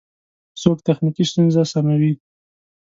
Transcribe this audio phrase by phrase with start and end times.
[0.61, 2.13] څوک تخنیکی ستونزی سموي؟